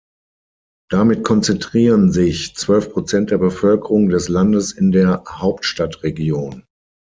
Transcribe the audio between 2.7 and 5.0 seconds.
Prozent der Bevölkerung des Landes in